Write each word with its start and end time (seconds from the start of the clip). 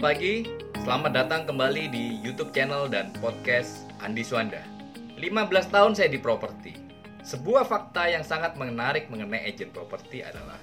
Pagi, 0.00 0.48
selamat 0.80 1.12
datang 1.12 1.44
kembali 1.44 1.92
di 1.92 2.24
YouTube 2.24 2.56
channel 2.56 2.88
dan 2.88 3.12
podcast 3.20 3.84
Andi 4.00 4.24
Swanda. 4.24 4.64
15 5.20 5.20
tahun 5.68 5.92
saya 5.92 6.08
di 6.08 6.16
properti. 6.16 6.72
Sebuah 7.20 7.68
fakta 7.68 8.08
yang 8.08 8.24
sangat 8.24 8.56
menarik 8.56 9.12
mengenai 9.12 9.44
agent 9.44 9.76
properti 9.76 10.24
adalah 10.24 10.56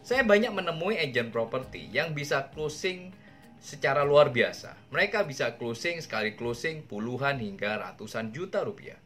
saya 0.00 0.24
banyak 0.24 0.48
menemui 0.56 0.96
agent 0.96 1.28
properti 1.28 1.92
yang 1.92 2.16
bisa 2.16 2.48
closing 2.48 3.12
secara 3.60 4.08
luar 4.08 4.32
biasa. 4.32 4.72
Mereka 4.88 5.28
bisa 5.28 5.60
closing 5.60 6.00
sekali 6.00 6.32
closing 6.32 6.80
puluhan 6.88 7.44
hingga 7.44 7.76
ratusan 7.76 8.32
juta 8.32 8.64
rupiah. 8.64 8.96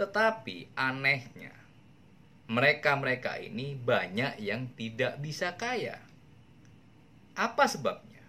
Tetapi 0.00 0.72
anehnya, 0.80 1.52
mereka-mereka 2.48 3.36
ini 3.36 3.76
banyak 3.76 4.40
yang 4.40 4.72
tidak 4.72 5.20
bisa 5.20 5.60
kaya. 5.60 6.00
Apa 7.36 7.68
sebabnya? 7.68 8.19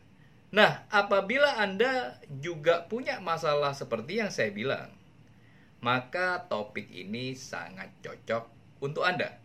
Nah, 0.52 0.84
apabila 0.92 1.56
Anda 1.56 2.20
juga 2.44 2.84
punya 2.92 3.24
masalah 3.24 3.72
seperti 3.72 4.20
yang 4.20 4.28
saya 4.28 4.52
bilang, 4.52 4.92
maka 5.80 6.44
topik 6.52 6.92
ini 6.92 7.34
sangat 7.40 7.88
cocok 8.04 8.52
untuk 8.84 9.08
Anda. 9.08 9.40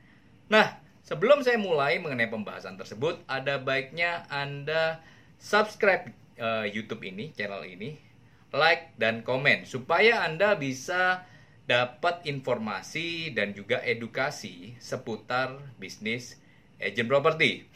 Nah, 0.51 0.83
sebelum 1.07 1.47
saya 1.47 1.63
mulai 1.63 2.03
mengenai 2.03 2.27
pembahasan 2.27 2.75
tersebut, 2.75 3.23
ada 3.31 3.63
baiknya 3.63 4.27
Anda 4.27 4.99
subscribe 5.39 6.11
uh, 6.43 6.67
YouTube 6.67 7.07
ini, 7.07 7.31
channel 7.39 7.63
ini, 7.63 8.03
like 8.51 8.91
dan 8.99 9.23
komen 9.23 9.63
supaya 9.63 10.27
Anda 10.27 10.59
bisa 10.59 11.23
dapat 11.67 12.27
informasi 12.27 13.31
dan 13.35 13.55
juga 13.55 13.83
edukasi 13.83 14.75
seputar 14.79 15.55
bisnis 15.79 16.39
agent 16.79 17.11
property. 17.11 17.67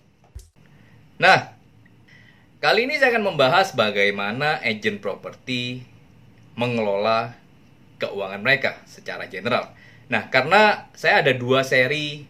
Nah, 1.19 1.60
Kali 2.61 2.85
ini 2.85 3.01
saya 3.01 3.17
akan 3.17 3.33
membahas 3.33 3.73
bagaimana 3.73 4.61
agent 4.61 5.01
properti 5.01 5.81
mengelola 6.61 7.33
keuangan 7.97 8.45
mereka 8.45 8.77
secara 8.85 9.33
general. 9.33 9.73
Nah, 10.13 10.29
karena 10.29 10.93
saya 10.93 11.25
ada 11.25 11.33
dua 11.33 11.65
seri 11.65 12.29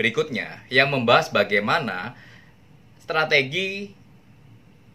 berikutnya 0.00 0.64
yang 0.72 0.88
membahas 0.88 1.28
bagaimana 1.28 2.16
strategi 2.96 3.92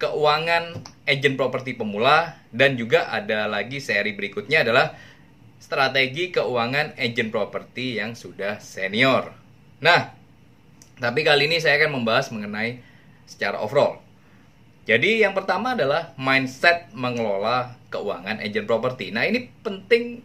keuangan 0.01 0.73
agent 1.05 1.37
properti 1.37 1.77
pemula 1.77 2.41
dan 2.49 2.81
juga 2.81 3.13
ada 3.13 3.45
lagi 3.45 3.77
seri 3.77 4.17
berikutnya 4.17 4.65
adalah 4.65 4.97
strategi 5.61 6.33
keuangan 6.33 6.97
agent 6.97 7.29
properti 7.29 8.01
yang 8.01 8.17
sudah 8.17 8.57
senior. 8.57 9.37
Nah, 9.85 10.17
tapi 10.97 11.21
kali 11.21 11.45
ini 11.45 11.61
saya 11.61 11.77
akan 11.77 12.01
membahas 12.01 12.33
mengenai 12.33 12.81
secara 13.29 13.61
overall. 13.61 14.06
Jadi 14.87 15.19
yang 15.19 15.35
pertama 15.35 15.75
adalah 15.75 16.15
mindset 16.15 16.87
mengelola 16.95 17.75
keuangan 17.91 18.39
agent 18.39 18.63
properti. 18.63 19.11
Nah, 19.11 19.27
ini 19.27 19.51
penting 19.59 20.23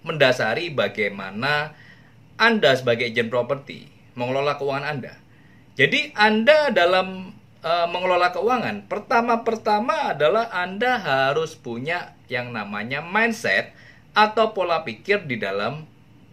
mendasari 0.00 0.72
bagaimana 0.72 1.76
Anda 2.40 2.72
sebagai 2.72 3.12
agent 3.12 3.28
properti 3.28 3.92
mengelola 4.16 4.56
keuangan 4.56 4.96
Anda. 4.96 5.14
Jadi 5.76 6.16
Anda 6.16 6.72
dalam 6.72 7.36
e, 7.60 7.72
mengelola 7.92 8.32
keuangan, 8.32 8.88
pertama-pertama 8.88 10.16
adalah 10.16 10.48
Anda 10.56 10.96
harus 10.96 11.52
punya 11.52 12.16
yang 12.32 12.56
namanya 12.56 13.04
mindset 13.04 13.76
atau 14.16 14.56
pola 14.56 14.88
pikir 14.88 15.28
di 15.28 15.36
dalam 15.36 15.84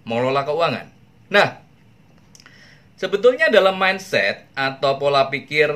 mengelola 0.07 0.47
keuangan. 0.47 0.87
Nah, 1.27 1.59
sebetulnya 2.95 3.51
dalam 3.51 3.75
mindset 3.75 4.47
atau 4.55 4.95
pola 4.95 5.27
pikir 5.27 5.75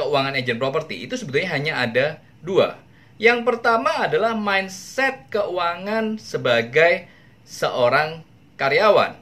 keuangan 0.00 0.32
agent 0.32 0.56
properti 0.56 1.04
itu 1.04 1.20
sebetulnya 1.20 1.52
hanya 1.52 1.72
ada 1.84 2.06
dua. 2.40 2.80
Yang 3.20 3.44
pertama 3.44 4.08
adalah 4.08 4.32
mindset 4.32 5.28
keuangan 5.28 6.16
sebagai 6.16 7.04
seorang 7.44 8.24
karyawan. 8.56 9.20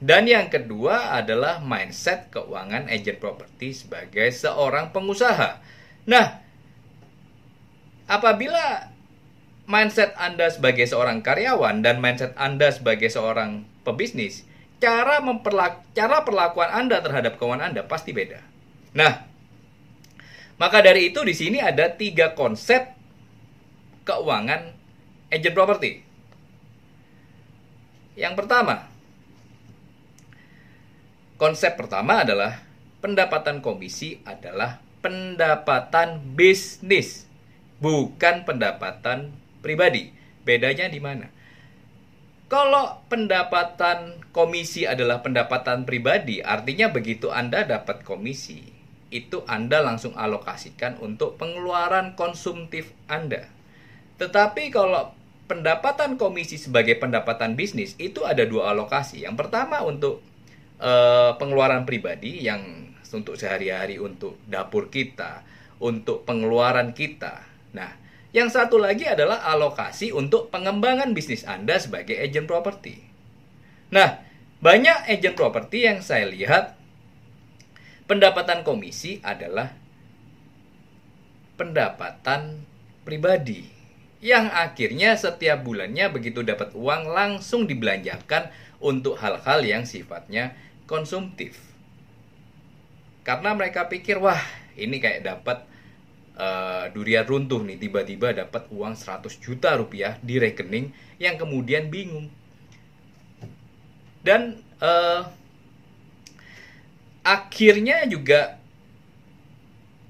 Dan 0.00 0.24
yang 0.24 0.48
kedua 0.48 1.12
adalah 1.12 1.60
mindset 1.60 2.32
keuangan 2.32 2.88
agent 2.88 3.20
properti 3.20 3.76
sebagai 3.76 4.32
seorang 4.32 4.96
pengusaha. 4.96 5.60
Nah, 6.08 6.40
apabila 8.08 8.88
mindset 9.68 10.16
Anda 10.16 10.48
sebagai 10.48 10.88
seorang 10.88 11.20
karyawan 11.20 11.84
dan 11.84 12.00
mindset 12.00 12.32
Anda 12.40 12.72
sebagai 12.72 13.12
seorang 13.12 13.68
pebisnis, 13.84 14.48
cara 14.80 15.20
memperlak 15.20 15.84
cara 15.92 16.24
perlakuan 16.24 16.72
Anda 16.72 17.04
terhadap 17.04 17.36
keuangan 17.36 17.76
Anda 17.76 17.84
pasti 17.84 18.16
beda. 18.16 18.40
Nah, 18.96 19.29
maka 20.60 20.84
dari 20.84 21.08
itu 21.08 21.24
di 21.24 21.32
sini 21.32 21.56
ada 21.56 21.88
tiga 21.96 22.36
konsep 22.36 22.92
keuangan 24.04 24.76
agent 25.32 25.56
property. 25.56 26.04
Yang 28.20 28.44
pertama, 28.44 28.84
konsep 31.40 31.80
pertama 31.80 32.20
adalah 32.20 32.60
pendapatan 33.00 33.64
komisi 33.64 34.20
adalah 34.28 34.84
pendapatan 35.00 36.20
bisnis, 36.36 37.24
bukan 37.80 38.44
pendapatan 38.44 39.32
pribadi. 39.64 40.12
Bedanya 40.44 40.92
di 40.92 41.00
mana? 41.00 41.32
Kalau 42.50 43.00
pendapatan 43.08 44.20
komisi 44.34 44.84
adalah 44.84 45.24
pendapatan 45.24 45.88
pribadi, 45.88 46.44
artinya 46.44 46.90
begitu 46.92 47.30
Anda 47.30 47.62
dapat 47.62 48.02
komisi, 48.02 48.79
itu 49.10 49.42
Anda 49.50 49.82
langsung 49.82 50.14
alokasikan 50.14 51.02
untuk 51.02 51.34
pengeluaran 51.36 52.14
konsumtif 52.14 52.94
Anda. 53.10 53.50
Tetapi 54.22 54.70
kalau 54.70 55.14
pendapatan 55.50 56.14
komisi 56.14 56.62
sebagai 56.62 56.94
pendapatan 57.02 57.58
bisnis 57.58 57.98
itu 57.98 58.22
ada 58.22 58.46
dua 58.46 58.70
alokasi. 58.70 59.26
Yang 59.26 59.46
pertama 59.46 59.82
untuk 59.82 60.22
e, 60.78 60.92
pengeluaran 61.36 61.82
pribadi 61.82 62.46
yang 62.46 62.62
untuk 63.10 63.34
sehari-hari 63.34 63.98
untuk 63.98 64.38
dapur 64.46 64.86
kita, 64.86 65.42
untuk 65.82 66.22
pengeluaran 66.22 66.94
kita. 66.94 67.42
Nah, 67.74 67.90
yang 68.30 68.46
satu 68.46 68.78
lagi 68.78 69.10
adalah 69.10 69.42
alokasi 69.42 70.14
untuk 70.14 70.54
pengembangan 70.54 71.10
bisnis 71.10 71.42
Anda 71.42 71.82
sebagai 71.82 72.14
agent 72.14 72.46
properti. 72.46 73.02
Nah, 73.90 74.22
banyak 74.62 75.10
agent 75.10 75.34
properti 75.34 75.90
yang 75.90 75.98
saya 75.98 76.30
lihat 76.30 76.78
pendapatan 78.10 78.66
komisi 78.66 79.22
adalah 79.22 79.70
pendapatan 81.54 82.58
pribadi 83.06 83.62
yang 84.18 84.50
akhirnya 84.50 85.14
setiap 85.14 85.62
bulannya 85.62 86.10
begitu 86.10 86.42
dapat 86.42 86.74
uang 86.74 87.06
langsung 87.06 87.70
dibelanjakan 87.70 88.50
untuk 88.82 89.14
hal-hal 89.22 89.62
yang 89.62 89.86
sifatnya 89.86 90.58
konsumtif. 90.90 91.54
Karena 93.22 93.54
mereka 93.54 93.86
pikir 93.86 94.18
wah 94.18 94.42
ini 94.74 94.98
kayak 94.98 95.22
dapat 95.22 95.62
uh, 96.34 96.90
durian 96.90 97.22
runtuh 97.22 97.62
nih 97.62 97.78
tiba-tiba 97.78 98.34
dapat 98.34 98.66
uang 98.74 98.98
100 98.98 99.30
juta 99.38 99.78
rupiah 99.78 100.18
di 100.18 100.42
rekening 100.42 100.90
yang 101.22 101.38
kemudian 101.38 101.86
bingung. 101.86 102.26
Dan 104.20 104.58
uh, 104.82 105.39
akhirnya 107.30 108.02
juga 108.10 108.58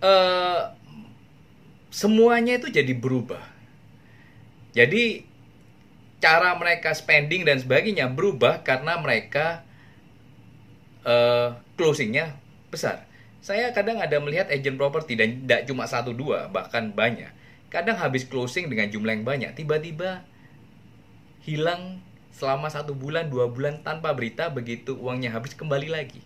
uh, 0.01 0.73
semuanya 1.93 2.57
itu 2.57 2.73
jadi 2.73 2.97
berubah. 2.97 3.45
Jadi 4.73 5.29
cara 6.25 6.57
mereka 6.57 6.97
spending 6.97 7.45
dan 7.45 7.61
sebagainya 7.61 8.09
berubah 8.09 8.65
karena 8.65 8.97
mereka 8.97 9.67
uh, 11.05 11.61
closingnya 11.77 12.41
besar. 12.73 13.05
Saya 13.41 13.73
kadang 13.73 14.01
ada 14.01 14.21
melihat 14.21 14.53
agent 14.53 14.77
property 14.77 15.17
dan 15.17 15.45
tidak 15.45 15.69
cuma 15.69 15.85
satu 15.85 16.17
dua 16.17 16.49
bahkan 16.49 16.93
banyak. 16.93 17.33
Kadang 17.69 18.01
habis 18.01 18.25
closing 18.25 18.67
dengan 18.69 18.91
jumlah 18.91 19.15
yang 19.15 19.25
banyak, 19.25 19.55
tiba-tiba 19.55 20.27
hilang 21.45 22.03
selama 22.35 22.69
satu 22.69 22.93
bulan 22.97 23.29
dua 23.29 23.49
bulan 23.49 23.81
tanpa 23.85 24.13
berita 24.13 24.49
begitu 24.53 24.97
uangnya 24.97 25.33
habis 25.33 25.57
kembali 25.57 25.89
lagi 25.89 26.21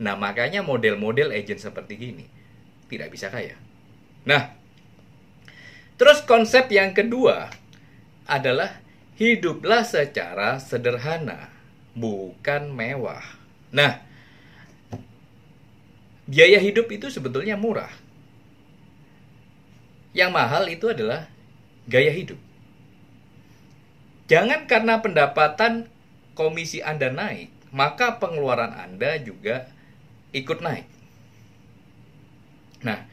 Nah, 0.00 0.18
makanya 0.18 0.66
model-model 0.66 1.30
agent 1.30 1.62
seperti 1.62 1.94
ini 1.94 2.26
tidak 2.90 3.14
bisa 3.14 3.30
kaya. 3.30 3.54
Nah, 4.26 4.54
terus 5.94 6.24
konsep 6.26 6.66
yang 6.74 6.90
kedua 6.90 7.52
adalah 8.26 8.82
hiduplah 9.14 9.86
secara 9.86 10.58
sederhana, 10.58 11.52
bukan 11.94 12.74
mewah. 12.74 13.22
Nah, 13.70 14.02
biaya 16.26 16.58
hidup 16.58 16.90
itu 16.90 17.06
sebetulnya 17.12 17.54
murah. 17.54 17.90
Yang 20.14 20.30
mahal 20.30 20.64
itu 20.70 20.90
adalah 20.90 21.26
gaya 21.90 22.10
hidup. 22.10 22.38
Jangan 24.30 24.64
karena 24.64 25.04
pendapatan 25.04 25.90
komisi 26.32 26.80
Anda 26.80 27.12
naik, 27.12 27.50
maka 27.74 28.16
pengeluaran 28.22 28.72
Anda 28.72 29.20
juga 29.20 29.73
ikut 30.34 30.58
naik. 30.60 30.86
Nah, 32.82 33.06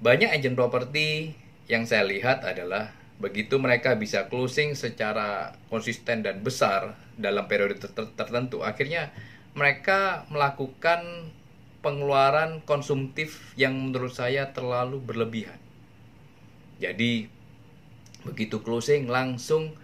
banyak 0.00 0.32
agent 0.32 0.56
properti 0.56 1.36
yang 1.68 1.84
saya 1.84 2.02
lihat 2.08 2.42
adalah 2.42 2.90
begitu 3.22 3.60
mereka 3.62 3.94
bisa 3.94 4.26
closing 4.26 4.74
secara 4.74 5.54
konsisten 5.70 6.26
dan 6.26 6.42
besar 6.42 6.98
dalam 7.14 7.46
periode 7.46 7.78
tertentu, 8.18 8.66
akhirnya 8.66 9.14
mereka 9.54 10.26
melakukan 10.32 11.30
pengeluaran 11.84 12.64
konsumtif 12.66 13.54
yang 13.54 13.76
menurut 13.78 14.10
saya 14.10 14.50
terlalu 14.50 14.98
berlebihan. 14.98 15.60
Jadi 16.82 17.30
begitu 18.26 18.58
closing 18.64 19.06
langsung 19.06 19.76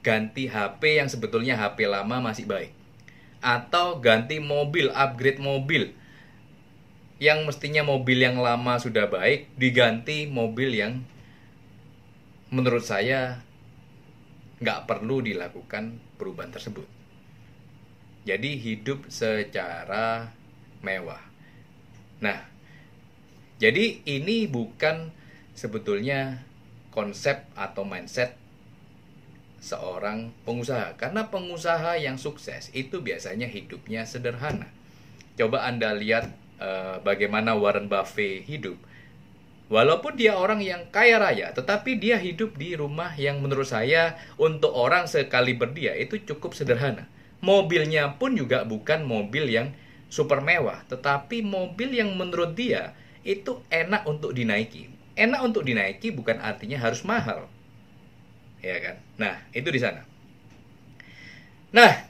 ganti 0.00 0.48
HP 0.48 1.02
yang 1.02 1.08
sebetulnya 1.12 1.60
HP 1.60 1.84
lama 1.88 2.22
masih 2.24 2.48
baik 2.48 2.72
atau 3.44 4.00
ganti 4.00 4.40
mobil, 4.40 4.90
upgrade 4.94 5.42
mobil 5.42 5.97
yang 7.18 7.42
mestinya 7.46 7.82
mobil 7.82 8.22
yang 8.22 8.38
lama 8.38 8.78
sudah 8.78 9.10
baik 9.10 9.50
diganti 9.58 10.30
mobil 10.30 10.70
yang 10.70 11.02
menurut 12.54 12.86
saya 12.86 13.42
nggak 14.62 14.86
perlu 14.86 15.22
dilakukan 15.22 15.98
perubahan 16.18 16.54
tersebut. 16.54 16.86
Jadi 18.22 18.58
hidup 18.58 19.10
secara 19.10 20.30
mewah. 20.82 21.22
Nah, 22.22 22.46
jadi 23.58 24.02
ini 24.06 24.46
bukan 24.46 25.10
sebetulnya 25.58 26.42
konsep 26.94 27.46
atau 27.58 27.82
mindset 27.82 28.38
seorang 29.58 30.30
pengusaha 30.46 30.94
karena 30.94 31.26
pengusaha 31.34 31.98
yang 31.98 32.14
sukses 32.14 32.70
itu 32.70 33.02
biasanya 33.02 33.50
hidupnya 33.50 34.06
sederhana. 34.06 34.70
Coba 35.34 35.66
Anda 35.66 35.94
lihat 35.94 36.30
uh, 36.58 37.00
bagaimana 37.02 37.54
Warren 37.54 37.86
Buffett 37.90 38.46
hidup. 38.46 38.78
Walaupun 39.68 40.16
dia 40.16 40.32
orang 40.32 40.64
yang 40.64 40.88
kaya 40.88 41.20
raya, 41.20 41.52
tetapi 41.52 42.00
dia 42.00 42.16
hidup 42.16 42.56
di 42.56 42.72
rumah 42.72 43.12
yang 43.20 43.44
menurut 43.44 43.68
saya 43.68 44.16
untuk 44.40 44.72
orang 44.72 45.04
sekali 45.04 45.52
berdia 45.52 45.92
itu 45.92 46.16
cukup 46.24 46.56
sederhana. 46.56 47.04
Mobilnya 47.44 48.16
pun 48.16 48.32
juga 48.32 48.64
bukan 48.64 49.04
mobil 49.04 49.44
yang 49.52 49.76
super 50.08 50.40
mewah, 50.40 50.88
tetapi 50.88 51.44
mobil 51.44 51.92
yang 51.92 52.16
menurut 52.16 52.56
dia 52.56 52.96
itu 53.28 53.60
enak 53.68 54.08
untuk 54.08 54.32
dinaiki. 54.32 54.88
Enak 55.20 55.40
untuk 55.44 55.68
dinaiki 55.68 56.16
bukan 56.16 56.40
artinya 56.40 56.80
harus 56.80 57.04
mahal. 57.04 57.44
Ya 58.64 58.80
kan? 58.80 58.96
Nah, 59.20 59.36
itu 59.52 59.68
di 59.68 59.76
sana. 59.76 60.08
Nah, 61.76 62.07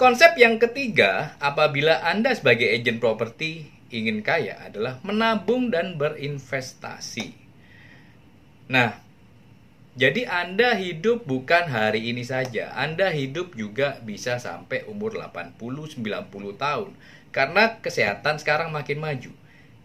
Konsep 0.00 0.32
yang 0.40 0.56
ketiga, 0.56 1.36
apabila 1.44 2.00
Anda 2.00 2.32
sebagai 2.32 2.72
agen 2.72 3.04
properti 3.04 3.68
ingin 3.92 4.24
kaya 4.24 4.56
adalah 4.56 4.96
menabung 5.04 5.68
dan 5.68 6.00
berinvestasi. 6.00 7.36
Nah, 8.72 8.96
jadi 10.00 10.24
Anda 10.24 10.72
hidup 10.80 11.28
bukan 11.28 11.68
hari 11.68 12.08
ini 12.08 12.24
saja. 12.24 12.72
Anda 12.72 13.12
hidup 13.12 13.52
juga 13.52 14.00
bisa 14.00 14.40
sampai 14.40 14.88
umur 14.88 15.20
80-90 15.20 16.00
tahun. 16.56 16.96
Karena 17.28 17.76
kesehatan 17.84 18.40
sekarang 18.40 18.72
makin 18.72 19.04
maju. 19.04 19.36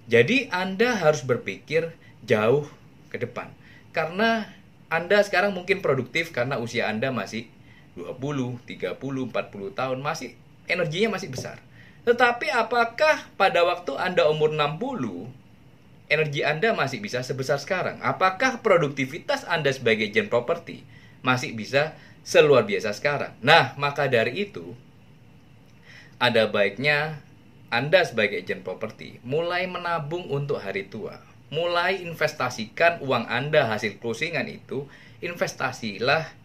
Jadi 0.07 0.47
Anda 0.47 0.95
harus 0.95 1.27
berpikir 1.27 1.91
jauh 2.23 2.71
ke 3.11 3.19
depan. 3.19 3.51
Karena 3.91 4.47
Anda 4.87 5.19
sekarang 5.27 5.51
mungkin 5.51 5.83
produktif 5.83 6.31
karena 6.31 6.55
usia 6.55 6.87
Anda 6.87 7.11
masih 7.11 7.51
20, 7.95 8.59
30, 8.67 9.31
40 9.31 9.71
tahun 9.71 9.97
masih 10.03 10.35
energinya 10.67 11.15
masih 11.15 11.31
besar. 11.31 11.57
Tetapi 12.05 12.53
apakah 12.53 13.25
pada 13.33 13.65
waktu 13.65 13.97
Anda 13.97 14.29
umur 14.29 14.53
60 14.53 15.31
energi 16.05 16.45
Anda 16.45 16.77
masih 16.77 17.01
bisa 17.01 17.25
sebesar 17.25 17.57
sekarang? 17.57 17.97
Apakah 18.05 18.61
produktivitas 18.61 19.47
Anda 19.49 19.73
sebagai 19.73 20.05
agent 20.11 20.29
properti 20.29 20.85
masih 21.25 21.57
bisa 21.57 21.97
seluar 22.21 22.67
biasa 22.69 22.93
sekarang? 22.93 23.33
Nah, 23.41 23.73
maka 23.81 24.05
dari 24.05 24.45
itu 24.45 24.77
ada 26.21 26.45
baiknya 26.45 27.19
Anda 27.73 28.05
sebagai 28.05 28.45
agent 28.45 28.61
properti 28.61 29.17
mulai 29.25 29.65
menabung 29.65 30.29
untuk 30.29 30.61
hari 30.61 30.85
tua. 30.85 31.17
Mulai 31.49 32.05
investasikan 32.05 33.01
uang 33.05 33.29
Anda 33.29 33.69
hasil 33.69 34.01
closingan 34.01 34.49
itu, 34.49 34.89
investasilah 35.21 36.44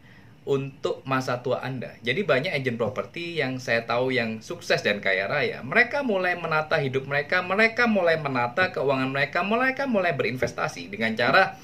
untuk 0.50 1.06
masa 1.06 1.46
tua 1.46 1.62
Anda. 1.62 1.94
Jadi 2.02 2.26
banyak 2.26 2.50
agent 2.50 2.74
properti 2.74 3.38
yang 3.38 3.62
saya 3.62 3.86
tahu 3.86 4.10
yang 4.10 4.42
sukses 4.42 4.82
dan 4.82 4.98
kaya 4.98 5.30
raya. 5.30 5.62
Mereka 5.62 6.02
mulai 6.02 6.34
menata 6.34 6.74
hidup 6.82 7.06
mereka, 7.06 7.38
mereka 7.38 7.86
mulai 7.86 8.18
menata 8.18 8.74
keuangan 8.74 9.14
mereka, 9.14 9.46
mereka 9.46 9.86
mulai 9.86 10.10
berinvestasi 10.10 10.90
dengan 10.90 11.14
cara 11.14 11.54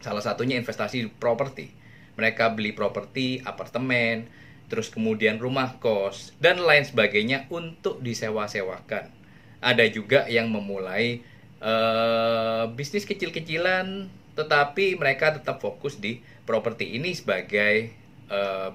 salah 0.00 0.24
satunya 0.24 0.56
investasi 0.56 1.12
properti. 1.20 1.68
Mereka 2.16 2.56
beli 2.56 2.72
properti, 2.72 3.44
apartemen, 3.44 4.24
terus 4.72 4.88
kemudian 4.88 5.36
rumah 5.36 5.76
kos 5.76 6.32
dan 6.40 6.56
lain 6.56 6.88
sebagainya 6.88 7.52
untuk 7.52 8.00
disewa-sewakan. 8.00 9.12
Ada 9.60 9.84
juga 9.92 10.24
yang 10.24 10.48
memulai 10.48 11.20
uh, 11.60 12.64
bisnis 12.72 13.04
kecil-kecilan 13.04 14.08
tetapi 14.40 14.96
mereka 14.96 15.36
tetap 15.36 15.60
fokus 15.60 16.00
di 16.00 16.24
properti 16.48 16.96
ini 16.96 17.12
sebagai 17.12 17.92
uh, 18.32 18.72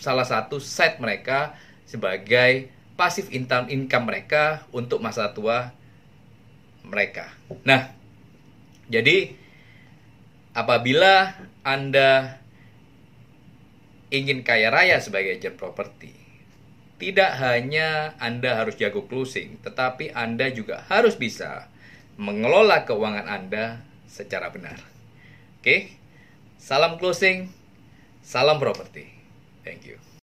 salah 0.00 0.24
satu 0.24 0.56
set 0.56 0.96
mereka 0.96 1.52
sebagai 1.84 2.72
pasif 2.96 3.28
income 3.28 3.68
income 3.68 4.08
mereka 4.08 4.64
untuk 4.72 5.04
masa 5.04 5.30
tua 5.36 5.70
mereka. 6.86 7.28
Nah, 7.66 7.92
jadi 8.88 9.36
apabila 10.56 11.36
Anda 11.66 12.40
ingin 14.08 14.46
kaya 14.46 14.70
raya 14.70 15.02
sebagai 15.02 15.36
agent 15.36 15.58
properti, 15.58 16.14
tidak 16.96 17.36
hanya 17.42 18.16
Anda 18.16 18.56
harus 18.56 18.78
jago 18.80 19.04
closing, 19.04 19.60
tetapi 19.60 20.14
Anda 20.14 20.48
juga 20.54 20.86
harus 20.88 21.18
bisa 21.18 21.68
mengelola 22.16 22.88
keuangan 22.88 23.28
Anda 23.28 23.84
secara 24.08 24.50
benar. 24.50 24.80
Oke? 25.60 25.92
Salam 26.56 26.96
closing, 26.98 27.52
salam 28.22 28.58
properti. 28.58 29.06
Thank 29.62 29.86
you. 29.86 30.15